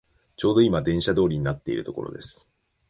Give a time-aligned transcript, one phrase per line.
[0.35, 2.49] ちょうどいま電車通りになっているところです